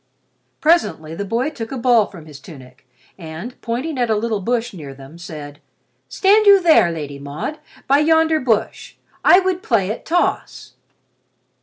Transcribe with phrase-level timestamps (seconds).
[0.61, 2.87] Presently the boy took a ball from his tunic,
[3.19, 5.59] and, pointing at a little bush near them, said,
[6.09, 8.95] "Stand you there, Lady Maud, by yonder bush.
[9.23, 10.73] I would play at toss."